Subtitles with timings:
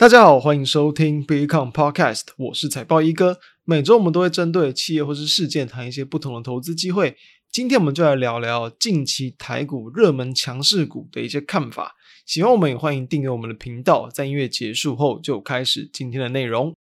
[0.00, 3.38] 大家好，欢迎收听 Bitcoin Podcast，我是财报一哥。
[3.66, 7.14] 每周我们都会针对企业或是事件谈一些不同的投资机会。
[7.52, 11.94] 今天我们就来聊聊近期台股热门强势股的一些看法。
[12.24, 14.08] 喜欢我们也欢迎订阅我们的频道。
[14.08, 16.74] 在音乐结束后，就开始今天的内容。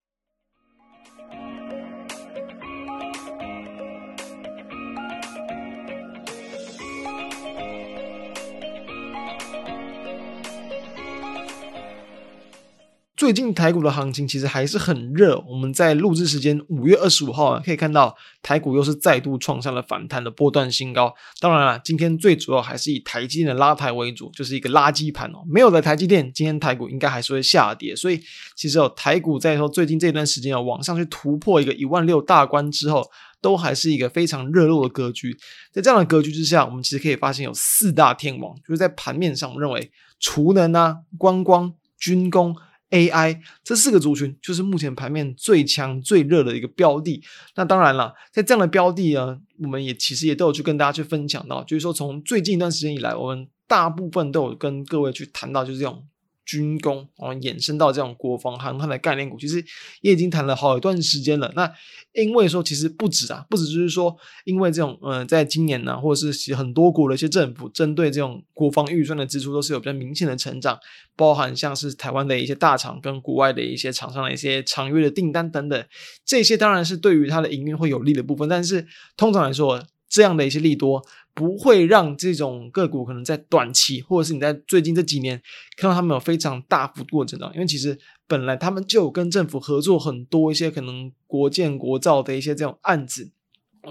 [13.17, 15.43] 最近台股的行情其实还是很热。
[15.47, 21.11] 我们在录制时间五月二十五号啊，可以看到台股又是再度创下了反弹的波段新高。
[21.39, 25.39] 当然了，今天最主要还是以台积电的拉抬为主，就是一个垃圾盘哦。
[25.49, 27.95] 没有了台积电，今天台股应该还是会下跌。
[27.95, 28.21] 所以
[28.55, 33.03] 其实哦，台股在说最近这段时间啊，往上去突破一个一万六大关之后，
[33.41, 35.35] 都还是一个非常热络的格局。
[35.73, 42.55] 在这样的格局之下，我们其实可以发现有四大天王，就是在盘面上，我们认为储能啊、观光、军工。
[42.91, 47.21] AI 这四个族群就是目前盘面最强最热的一个标的。
[47.55, 56.05] 那当然了，在这样的标的呢，我们也其实也都有去跟大家去分享到，就是说从最近一段时间以来，我们大部分都有跟各位去谈到，就是这种。
[56.47, 59.63] 军工，啊衍生到这种国防航太的概念股，其实
[60.01, 61.51] 也已经谈了好一段时间了。
[61.55, 61.69] 那
[62.13, 70.79] 因为说，其实不止啊，不止就是说，因为这种，呃，在今年呢，或者是其实很多国的一些政府针对这种国防预算的支出，都是有比较明显的成长，
[71.17, 75.85] 包含像是台湾的一些大厂跟国外的一些厂商的一些长约的订单等等，
[76.25, 78.47] 这些当然是对于它的营运会有利的部分。
[78.47, 78.87] 但是
[79.17, 81.05] 通常来说，这样的一些利多。
[81.37, 85.39] 不会让这种个股可能在短期，或者是你在最近这几年
[85.77, 87.95] 看到他们有非常大幅度的增长，因为其实
[88.27, 93.31] 本来他们就有跟政府合作很多一些可能国建国造的一些这种案子。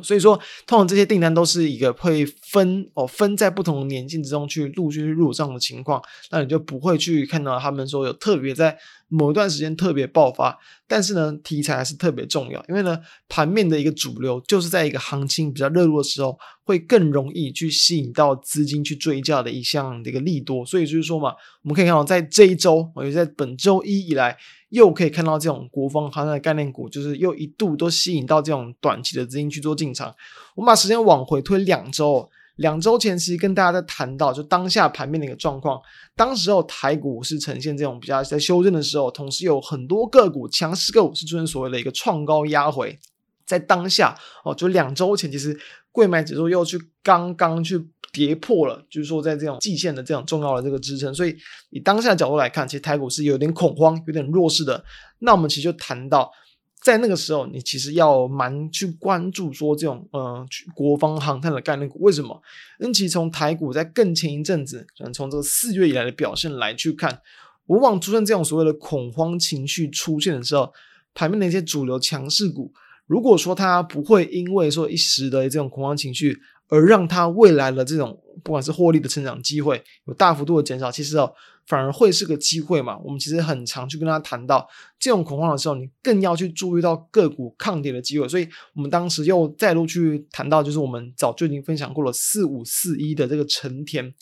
[0.02, 8.76] 所以说，通常这些订单都是一个会分哦，分在不同的年限之中去陆续入账的情况，那你就不会去看到他们说有特别在
[9.08, 10.58] 某一段时间特别爆发。
[10.88, 20.64] 但是呢，题材还是特别重要，因为呢，盘面的一个主流就是在一个行情比较热络的时候，会更容易去吸引到资金去追价的一项的一个利多。
[20.64, 24.36] 所以就是说嘛，我们可以看到在这一周，我觉得在本周一以来。
[24.70, 30.14] 又可以看到这种国风行的概念股，就是又一度都吸引到这种短期的资金去做进场。
[30.54, 35.80] 我们把时间往回推两周，两周前其实跟大家在谈到就当下盘面的一个状况，
[36.16, 42.98] 当时候台股是呈现这种比较在修正的时候，同时有很多个股强势个股是出现所谓的一个创高压回，
[43.46, 45.58] 在当下哦，就两周前其实
[45.92, 47.88] 贵买指数又去刚刚去。
[48.12, 51.36] 跌破了，就是说在这种季线的这种重要的这个支撑，所以
[51.68, 54.82] 以当下的角度来看，其实台股是有点恐慌、有点弱势的。
[55.18, 56.32] 那我们其实就谈到，
[56.80, 62.40] 在那个时候，你其实要蛮去关注说这种呃国防航太的概念股，为什么？
[62.80, 67.20] 因为其实从台股在更前一阵子，可能从这个四月以来的表现来去看，
[67.66, 70.72] 往往出现这种所谓的恐慌情绪出现的时候，
[71.12, 72.72] 盘面的一些主流强势股，
[73.06, 81.32] 如果说他不会因为说一时的这种恐慌情绪，而让他未来的这种不管是获利的成长机会有大幅度的减少，其实哦
[81.66, 82.98] 反而会是个机会嘛。
[83.04, 84.66] 我们其实很常去跟他谈到
[84.98, 88.28] 这种恐慌的时候，你更要去注意到个股抗跌的机会。
[88.28, 94.12] 所以我们当时又再度去谈到，就是我们早就已经分享过了四五四一的这个成田。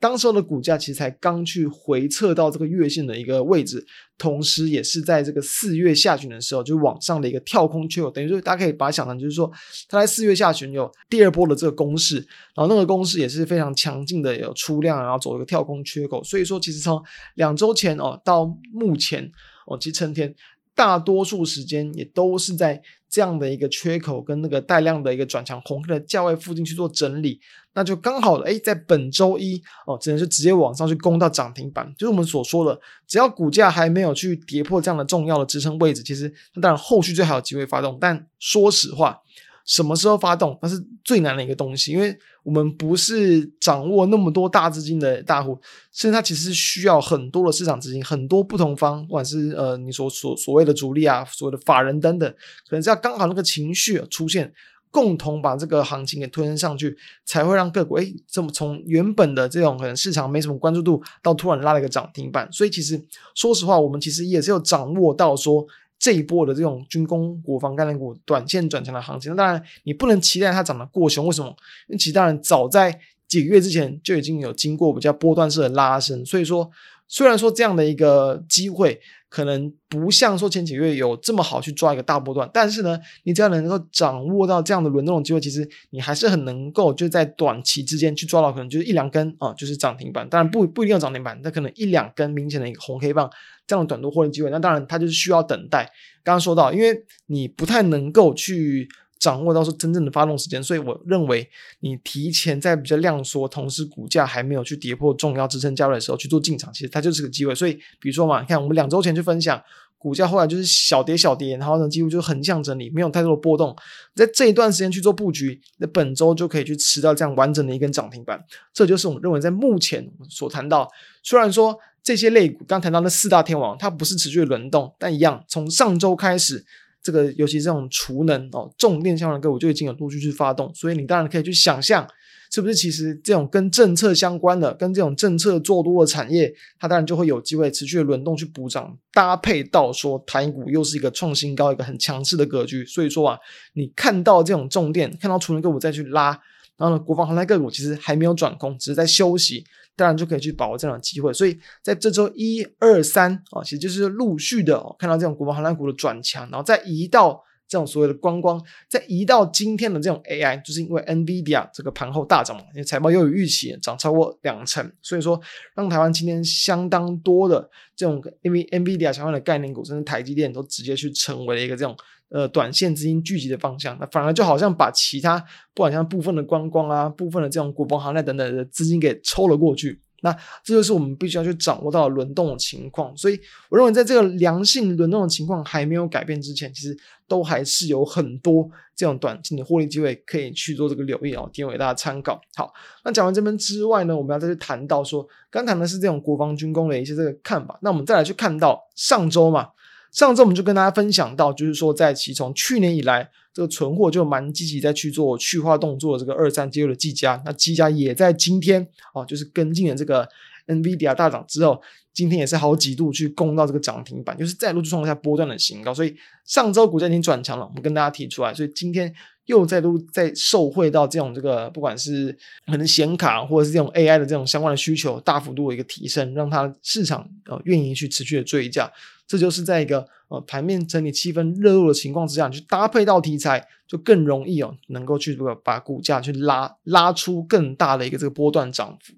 [0.00, 3.82] 当时候的股价其实才刚去回测到这个月线的一个位置，
[4.18, 9.50] 同时也是在这个四月下旬的时候，就往上的一个跳空缺口，等于说大家可以把它想成就是说，
[9.88, 12.16] 它在四月下旬有第二波的这个攻势，
[12.54, 19.30] 然后那个攻势也是非常强劲的，有出量，然后走一个跳空缺口，所以说其实从从两周前哦到目前
[19.66, 20.34] 哦，其实成田。
[20.76, 27.38] 大多数时间也都是在这样的一个缺口跟那个带量的一个转强红 K 的价位附近去做整理，
[27.74, 28.44] 那就刚好了。
[28.44, 37.96] 哎，在本周一哦，只能是直接往上去攻到涨停板，就是我们所说的，只要股价还没有去跌破这样的重要的支撑位置，其实那当然后续就还有机会发动。
[38.00, 39.20] 但说实话。
[39.64, 45.58] 什么时候发动，那是最难的一个东西，因为我们不是掌握那么多大资金的大户，
[45.90, 52.30] 甚至它其实需要很多的市场资金，很多不同方，不管是呃你所所所谓的主力啊，所谓的法人等等，
[52.68, 54.52] 可能是要刚好那个情绪出现，
[54.90, 56.94] 共同把这个行情给推升上去，
[57.24, 62.46] 才会让个股诶这么从原本的这种可能市场没什么关注度，到突然拉了一个涨停板。
[62.52, 63.02] 所以其实
[63.34, 65.66] 说实话，我们其实也是有掌握到说。
[65.98, 71.26] 这一波的这种军工、国防概念股短线转强的行情，当然你不能期待它涨得过凶。
[71.26, 71.48] 为什么？
[71.88, 76.70] 因为其他人早在几个月之前就已经有经过比较波段式的拉升，所以说
[77.14, 90.28] 虽然说这样的一个机会可能不像说前几个月有这么好去抓一个大波段，但是呢，你只要能够掌握到这样的轮动的机会，其实你还是很能够就在短期之间去抓到可能就是一两根啊，就是涨停板。
[90.28, 93.30] 当然不不一定要涨停板，那可能一两根明显的一个红黑棒
[93.64, 94.50] 这样的短多获利机会。
[94.50, 95.88] 那当然，它就是需要等待。
[96.24, 96.96] 刚刚说到，因为
[97.26, 98.88] 你不太能够去
[99.24, 101.48] 掌握到说真正的发动时间，所以我认为
[101.80, 107.54] 你提前在比较量缩，同时股价还没有去跌破重要支撑价位的时候去做进场，其实它就是个机会。
[107.54, 109.62] 所以，比如说嘛，你看我们两周前去分享。
[109.96, 113.74] 股价后来就是小跌小跌，然后呢，几乎就横向整理，没有太多的波动。
[114.14, 118.38] 在这一段时间去做布局，那本周就可以去吃到这样完整的一根涨停板。
[118.74, 120.86] 这就是我们认为在目前所谈到，
[121.22, 126.66] 虽然说这些类股刚谈到那四大天王，它不是持续轮动，但一样从上周开始，
[127.04, 132.04] 这个尤其这种储能哦重电相关的个股就已经有陆续去发动，所以你当然可以去想象。
[132.50, 142.84] 是不是其实这种跟政策相关的、跟这种政策做多的产业，它当然就会有机会持续的轮动去补涨，搭配到说台股又是一个创新高、一个很强势的格局。
[142.84, 143.36] 所以说啊，
[143.72, 146.28] 你看到这种重电，看到储能个股再去拉，
[146.76, 149.64] 然后呢，国防航太个股其实还没有转空，只是在休息，
[149.96, 151.32] 当然就可以去把握这样的机会。
[151.32, 157.42] 所以在这周一二三啊，其实就是陆续的哦看到这种国防航太股的转强，然后再移到。
[157.66, 165.40] 这种所谓的观光，再移到今天的这种 AI，就是因为 NVIDIA 这个盘后大涨嘛，因为财报又有预期，涨超过两成，所以说
[165.74, 171.96] 让台湾今天相当多的这种因为 NVIDIA 相关的概念股，甚至台积电都直接去成为了一个这种
[172.34, 175.38] 呃短线资金聚集的方向，那反而就好像把其他
[175.72, 180.00] 不管像部分的观光啊、部分的这种国防航太等等的资金给抽了过去。
[180.22, 180.32] 那
[180.64, 183.38] 这就是我们必须要去掌握到的轮动的情况，所以
[183.68, 186.96] 我认为在这个良性轮动的情况还没有改变之前，其实
[187.28, 188.66] 都还是有很多
[188.96, 192.40] 这种短期的获利机会可以去做这个留意哦，提供给大家参考。
[192.56, 192.72] 好，
[193.04, 199.68] 那讲完这边之外呢，我们要再去谈到说，刚谈的是这种国防军工的一些这个看法，那我们再来去看到上周嘛，
[200.14, 203.28] 上周我们就跟大家分享到，就是说在其从去年以来。
[203.54, 208.84] 这个存货就蛮积极在去做去化动作的这个二三阶段的技嘉，那技嘉也在今天
[209.14, 210.28] 哦，就是跟进了这个
[210.66, 211.80] NVIDIA 大涨之后，
[212.12, 219.14] 今天也是好几度去攻到这个涨停板，就是再度创下波段的新高，所以上周股价已经转强了，我们跟大家提出来，所以今天
[219.46, 222.36] 又再度再受惠到这种这个不管是
[222.66, 228.90] 可能显卡或者是这种 AI 的这种相关的需求大幅度的一个提升，让它市场呃愿意去持续的追价。
[229.26, 239.14] 这就是在一个呃盘面整理气氛热络的情况之下，去搭配到题材，就更容易哦，能够去把股价去拉拉出更大的一个这个波段涨幅。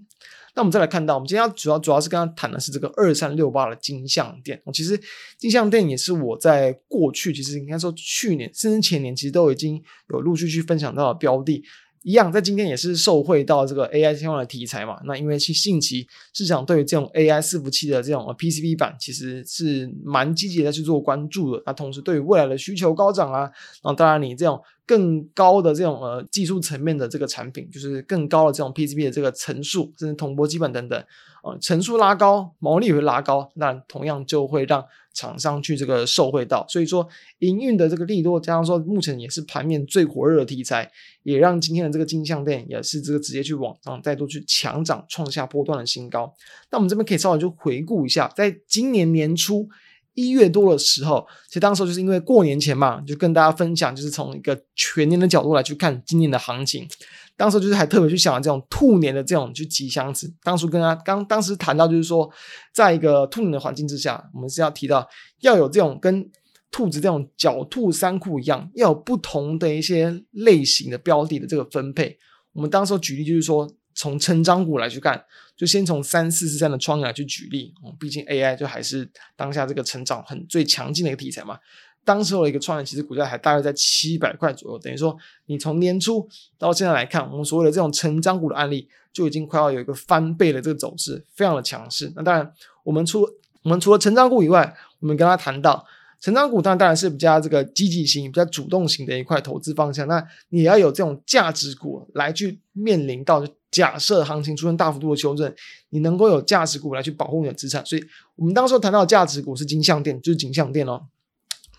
[0.56, 4.60] 那我们再来看到，我们今天要主要主要是跟他谈的是这个二三六八的金像电。
[4.72, 4.98] 其实
[5.38, 11.62] 金像电也是我在过去，其实应该说去年甚至前年，其实都已经有陆续去分享到的标的。
[12.02, 14.96] 一样，在今天也是受惠到这个 AI 相关的题材嘛。
[15.06, 21.62] 那因为其近期市场对于这种 AI 伺服器的这种 PCB 板，其实是蛮积极的去做关注的。
[21.66, 23.50] 那同时对于未来的需求高涨啊，然
[23.82, 31.04] 后当然你这种更高的这种呃技术层面的这个产品，就是更高的这种 PCB 的这个层数，甚至铜箔基板等等。
[31.42, 34.84] 呃层数拉高，毛利也会拉高，那同样就会让
[35.14, 36.66] 厂商去这个受惠到。
[36.68, 40.90] 所以说，营运的这个利多，加上说目前也是盘面最火热的题材，
[41.22, 46.34] 也让今天的这个金像电也是这个直接去往上再度去强涨，创下波段的新高。
[46.70, 49.68] 那我们这边可以稍微就回顾一下，在今年年初。
[50.16, 56.88] 一月多的时候，其实当时就是因为过年前嘛，就跟大家分享，就是从一个全年的角度来去看今年的行情。
[57.36, 60.28] 当时就是还特别去想了这种兔年的这种就吉祥词。
[60.42, 62.28] 当初跟他刚当时谈到，就是说，
[62.74, 65.06] 在一个兔年的环境之下，我们是要提到
[65.42, 66.28] 要有这种跟
[66.70, 72.18] 兔子这种狡兔三窟一样，要有不同的一些类型的标的的这个分配。
[72.54, 73.70] 我们当时举例就是说。
[73.98, 75.24] 从成长股来去看，
[75.56, 81.58] 就先从三四四三的创意去举例，哦，毕竟 AI 就还是当下这个成长很最强劲的一个题材嘛。
[82.04, 92.12] 当时候的一个创意，其实股价还大约在七百块左右，等于说你从年初到现在来看，我们所谓的这种成长股的案例，就已经快要有一个翻倍的这个走势，非常的强势。
[92.14, 92.52] 那当然，
[92.84, 93.26] 我们除
[93.62, 95.84] 我们除了成长股以外，我们跟他谈到。
[96.18, 100.08] 成长股当然当然是比较这个积极型、比较主动型的一块投资方向。
[100.08, 105.52] 那你要有这种价值股来去面临到假设行情出现大幅度的修正，
[105.90, 107.84] 你能够有价值股来去保护你的资产。
[107.84, 108.04] 所以
[108.36, 111.06] 我们当时候谈到的价值股是金像电，就是景象电哦。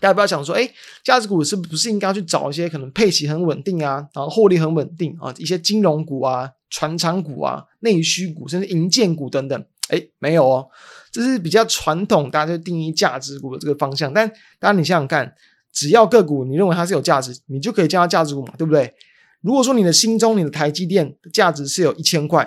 [0.00, 0.70] 大家不要想说，哎，
[1.02, 9.64] 价值股是不是应该去找一些可能配息很稳定啊，然后获利很稳定啊，一些金融股啊、船厂股啊、内需股，甚至银建股等等。
[9.88, 10.68] 哎，没有哦，
[11.10, 14.12] 这是比较传统，大家就定义价值股的这个方向。
[14.12, 14.28] 但
[14.60, 15.34] 当然，你想想看，
[15.72, 18.94] 只要个股你认为它是有价值，你就可以叫它价值股嘛，对不对？
[19.40, 22.46] 如果说你的心中你的台积电的价值是有一千块，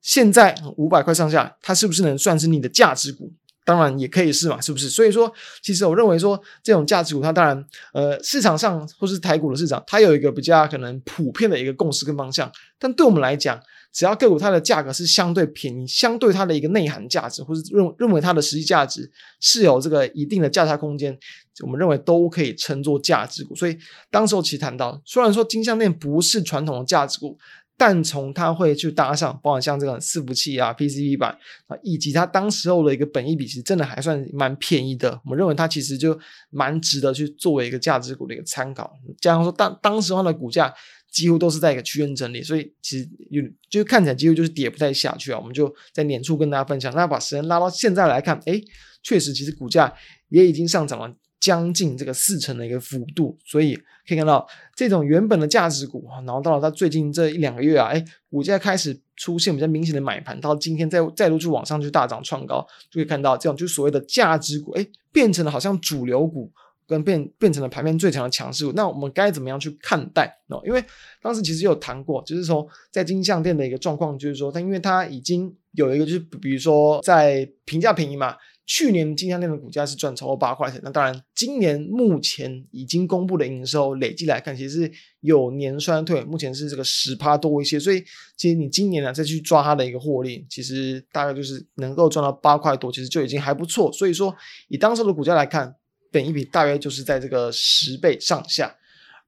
[0.00, 3.32] 现在五百块上下，它是不是能算是你的价值股？
[3.64, 4.88] 当然也可以是嘛，是不是？
[4.88, 5.30] 所以说，
[5.62, 12.50] 其实我认为说这种价值股，它当然呃市场上或是台股的市场，它有一个比较可能普遍的一个共识跟方向。
[12.78, 13.60] 但对我们来讲，
[13.92, 21.18] 只要个股它的价格是相对便宜，相对它的一个内涵价值，或是认认为它的实际价值是有这个一定的价差空间，
[21.62, 23.54] 我们认为都可以称作价值股。
[23.54, 23.76] 所以
[24.10, 27.38] 当时候其实谈到，虽然说金项链不是传统的价值股。
[27.80, 31.30] 但从它会去搭上，包括像这个伺服器啊、PCB 板
[31.68, 35.20] 啊，以及它当时候的一个本益比，其实真的还算蛮便宜的。
[35.24, 36.18] 我们认为它其实就
[36.50, 38.92] 蛮值得去作为一个价值股的一个参考。
[39.20, 40.74] 加上说当当时候的股价
[41.10, 45.38] 几乎都是在一个区间整理，所以其实有就看起来几乎就是跌不太下去啊。
[45.38, 48.62] 我们就在年初跟大家分享，那把时间拉到现在来看，诶，
[49.02, 49.92] 确实其实股价
[50.28, 51.14] 也已经上涨了。
[51.40, 53.76] 将近这个四成的一个幅度，所以
[54.08, 66.50] 可以看到这种原本的价值股，然后到了它最近这一两个月啊，哎，股价开始出现比较明显的买盘，到今天再再度去往上去大涨创高，就可以看到这种就所谓的价值股，哎，变成了好像主流股，
[66.88, 68.72] 跟变变成了盘面最强的强势股。
[68.72, 70.60] 那我们该怎么样去看待哦？
[70.66, 70.82] 因为
[71.22, 78.34] 当时其实有谈过，就是说在金项店的一个状况，就是说它因为它已经有一个就是比如说在评价便宜嘛。
[78.70, 88.04] 去年金项链的股价是赚超过八块钱，那当然，今年目前已经公布的营收累计来看，其实是有年衰退，目前是这个十趴多一些，所以
[88.36, 93.90] 其实你今年呢再去抓它的一个获利，其实大概就是能够赚到八块多，其实就已经还不错。
[93.90, 94.36] 所以说，
[94.68, 95.74] 以当时的股价来看，
[96.10, 98.74] 本一比大约就是在这个十倍上下，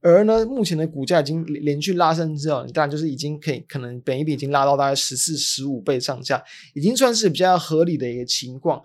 [0.00, 6.42] 而呢，目前的股价已经连续拉升之后，你当然就是已经可以可能本一比已经拉到大概十四、十五倍上下，
[6.74, 8.82] 已经算是比较合理的一个情况。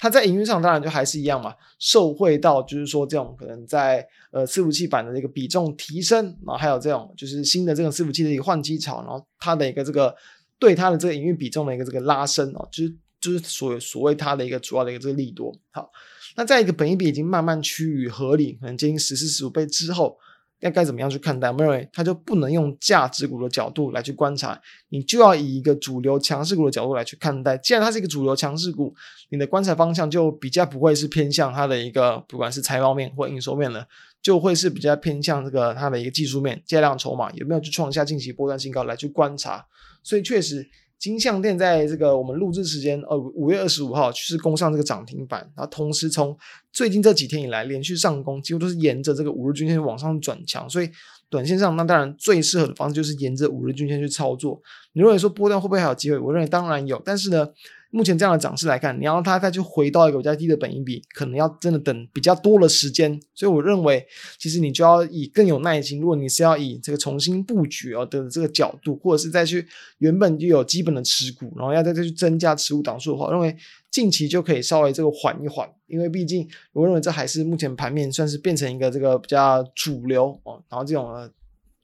[0.00, 10.14] 它在营运上当然就还是一样嘛，受惠到就是说这种可能在呃伺服器板的这个比重提升，然后还有这种就是新的这种伺服器的一个换机潮，然后它的一个这个
[10.56, 15.52] 对它的这个营运比重的一个这个拉升哦，就是就是所所谓它的一个主要的一个这个利多。
[15.72, 15.90] 好，
[16.38, 20.16] 那在一个本益比已经慢慢趋于合理，可能接近十四十五倍之后。
[20.60, 21.48] 该该怎么样去看待？
[21.48, 27.56] 我们认为它就不能用价值股的角度来去观察，你就要以一个主流强势股的角度来去看待。
[27.58, 28.92] 既然它是一个主流强势股，
[29.30, 33.86] 你的观察方向就比较不会是偏向它的一个不管是财报面或营收面了，
[34.20, 39.64] 就会是比较偏向这个它的一个技术面、借量筹码有没有去创下近期波段新高来去观察。
[40.02, 40.68] 所以确实。
[40.98, 46.36] 金像电在这个我们录制时间，呃，五月二十五号是攻上这个涨停板，然后同时从
[46.72, 50.90] 最近这几天以来连续上攻，几乎都是沿着这个五日均线往上转强，所以
[51.30, 54.60] 短线上那当然最适合的方式就是沿着五日均线去操作。
[54.92, 56.18] 你认为说波段会不会还有机会？
[56.18, 57.48] 我认为当然有，但是呢。
[57.90, 63.18] 目前这样的涨势来看，你要它再去回到一个比较低的本益比，可能要真的等比较多的时间。
[63.34, 64.06] 所以我认为，
[64.38, 66.00] 其实你就要以更有耐心。
[66.00, 69.66] 如果你是要以这个重新布局哦的这个角度，或者是再去
[69.98, 73.56] 原本就有基本的持股，然后要再再去增加持股档数的话，认为
[73.90, 81.08] 近期就可以稍微这个缓一缓，因为毕竟我认为这还是目前盘面算是变成一个这个比较主流哦，然后这种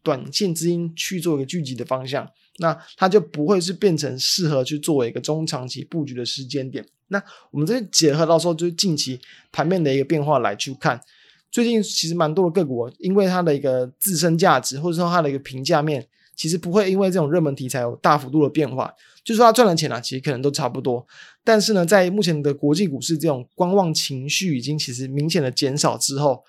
[0.04, 2.30] 短线资金去做一个聚集的方向。
[2.58, 6.86] 那它就不会是变成适合去作为一个中长期布局的时间点。
[7.08, 7.20] 那
[7.50, 9.20] 我们这结合到时候就是近期
[9.50, 11.00] 盘面的一个变化来去看，
[11.50, 16.06] 最近其实蛮多的个股，因为它的一个自身价值或者说它的一个评价面，
[16.36, 18.94] 其实不会因为这种热门题材有大幅度的变化。
[19.24, 21.04] 就是说它赚的钱啊，其实可能都差不多。
[21.42, 26.44] 但是呢，在目前的国际股市这种观望情绪已经其实明显的减少之后，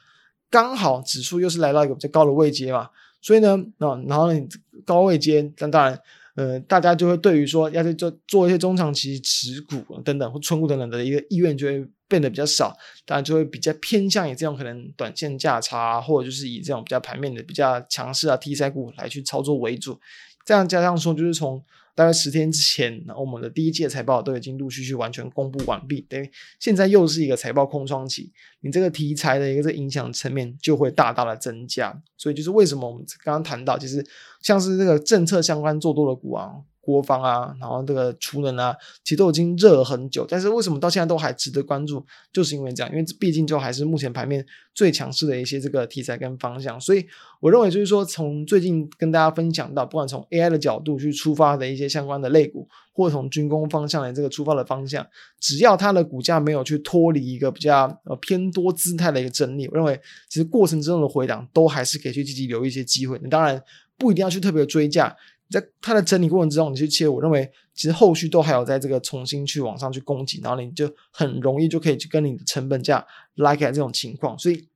[0.52, 2.90] 刚好指数又是来到一个比较高的位阶嘛。
[3.26, 4.40] 所以呢，那，然后呢
[4.86, 6.00] 高位接，那当然，
[6.36, 20.00] 呃，大家就会对于说要去做做一些中长期持股等等或存股等等的一个意愿就会变得比较少，当然就会比较偏向于这种可能短线价差，或者就是以这种比较盘面的比较强势啊题材股来去操作为主。
[20.46, 21.60] 这样加上说，就是从。
[21.96, 34.06] 大概十天之前，然后我们的第一届财报都已经陆续去完全公布完毕，等于现在又是一个财报空窗期，你这个题材的一个这影响层面就会大大的增加，所以就是为什么我们刚刚谈到，就是
[34.42, 36.52] 像是这个政策相关做多的股啊。
[36.86, 42.06] 国防啊，然后这个厨能啊，其实都已经热了很久，但是为什么到现在都还值得关注？
[42.32, 47.04] 就是因为这样，因为毕竟就还是目前盘面最强势的一些这个题材跟方向，所以
[47.40, 55.06] 我认为就是说，从最近跟大家分享到，不管从 AI 的角度去出发的一些相关的类股，或从军工方向的这个出发的方向，
[55.40, 60.00] 只要它的股价没有去脱离一个比较呃偏多姿态的一个整理，我认为
[60.30, 63.18] 其实过程之中的回档都还是可以去积极留一些机会。
[63.30, 63.62] 当然
[63.98, 65.16] 不一定要去特别追价。
[65.50, 74.38] 在它的整理过程之中，你去切，我认为其实后续都还有在这个重新去往上去攻击，然后你就很容易就可以去跟你的成本价拉开这种情况。
[74.38, 74.68] 所以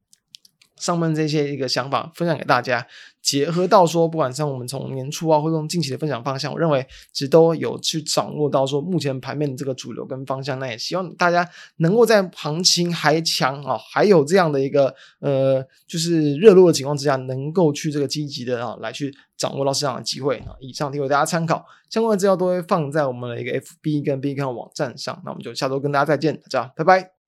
[0.79, 2.87] 上面这些一个想法分享给大家，
[3.21, 10.57] 结合到说，不管像我们从年初啊，或用近期的分享方向，我认为其实都有去掌握到说目前盘面的这个主流跟方向。
[10.57, 20.55] 那也希望大家能够在行情还强啊，还有这样的一个呃，就是热络的情况之下，能够去这个积极的啊来去掌握到市场的机会啊。
[20.59, 25.21] 以上提供大家参考，相关的资料都会放在我们的一个 FB 跟 B 站网站上。
[25.25, 27.18] 那我们就下周跟大家再见，大家拜拜。